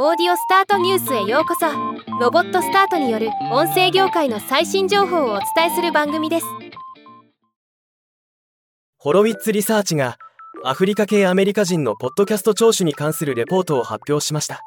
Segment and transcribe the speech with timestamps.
[0.00, 1.66] オーディオスタートニュースへようこそ。
[2.20, 6.46] ロボットスタートによる音声業界の最新情報をお伝えする番組です。
[8.96, 10.16] ホロウィッツリサーチが
[10.64, 14.60] アフリカ系アメリカ人のポッドキャスト聴取に関するレポートを発表しました。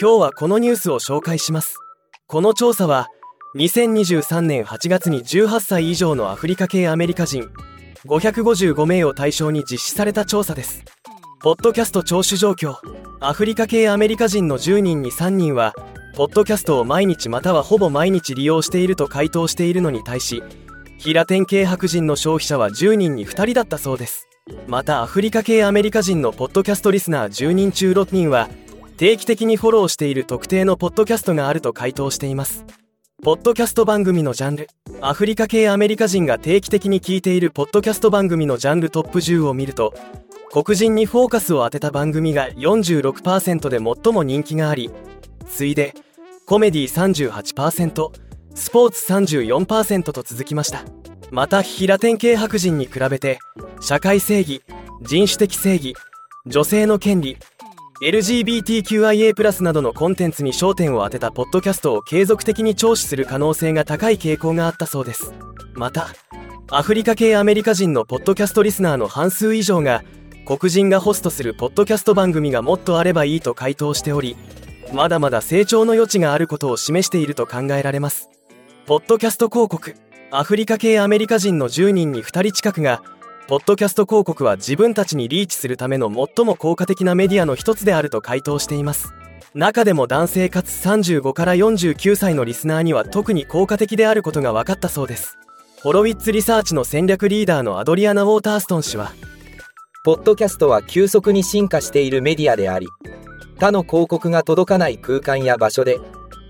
[0.00, 1.78] 今日はこのニュースを紹介します。
[2.26, 3.06] この調査は
[3.54, 7.48] 2023年8月に18歳以上のアフリカ系アメリカ人
[8.06, 10.82] 555名を対象に実施された調査です。
[11.40, 12.78] ポッドキャスト聴取状況
[13.24, 15.74] アフリカ系アメリカ人の10人に3人は
[16.16, 20.42] ポッドキャストを毎日またはほぼ毎日利用していると回答しているのに対し
[20.98, 24.26] 平天系白人の消費者は10人に2人だったそうです。
[24.66, 28.48] またアフリカ系アメリカ人のポッドキャストリスナー10人中6人は
[28.96, 32.64] 定期的にフォローしている特定のポッドキャストがあると回答しています。
[33.22, 34.68] ポッドキャスト番組のジャンル
[35.00, 39.94] アフリカ系アメリカ人が定期的に聞いているポッドキャスト番組のジャンルトップ10を見ると
[40.52, 44.90] 黒人にフォーカスを当てた番組が46%で最も人気があり
[45.46, 45.94] 次いで
[46.44, 48.10] コメディ38%
[48.54, 50.82] スポーツ34%と続きました。
[51.30, 53.38] また平天系白人に比べて
[53.80, 54.62] 社会正義
[55.00, 55.94] 人種的正義
[56.44, 57.38] 女性の権利
[58.02, 65.32] LGBTQIA+ などのコンテンツに焦点を当てたポッドキャストを継続的に聴取する可能性が高い傾向があったそうです。
[65.72, 66.08] また
[66.70, 70.04] アフリカ系アメリカ人のポッドキャストリスナーの半数以上が
[70.44, 74.36] 黒人がホストするポッドキャスト番組がもっとあればいいと回答しており
[74.92, 78.28] まだまだ成長の余地があることを示していると考えられます。
[78.86, 79.94] ポッドキャスト広告
[80.32, 83.02] アフリカ系アメリカ人の10人に2人近くが
[83.46, 89.14] ポッドキャスト広告は自分たちにリーチするための最も効果的なメディアの一つであると回答しています。
[89.54, 95.38] 中でも男性かつ35から49歳のリスナーには特に効果的であることが分かったそうです。
[95.82, 99.12] ホロウィッツリサーチの戦略リーダーのアドリアナ・ウォーターストン氏は
[100.04, 102.88] ポッドキャストは急速に進化しているメディアであり
[103.60, 106.00] 他の広告が届かない空間や場所で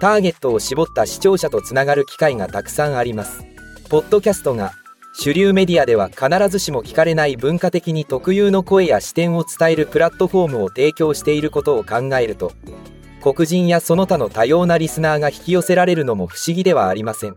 [0.00, 3.44] ターゲットを絞った視聴者とつながる機会がたくさんあります。
[3.88, 4.72] ポッドキャストが
[5.14, 12.50] 主流メディアでは必ずしも聞かれない文化的に特有の声や視点を伝えるプラットフォームを提供していることを考えると
[13.22, 17.36] 黒人やその他の多様なリスナーが引き寄せられるのも不思議ではありません。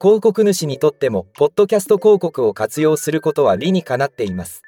[0.00, 4.62] 広告主にとってもポッドキャスト広告を活用することは理にかなっています。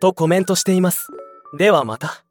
[0.00, 1.08] とコメントしています。
[1.56, 2.27] ではまた。